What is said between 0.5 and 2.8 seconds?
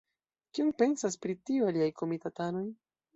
Kion pensas pri tio aliaj komitatanoj?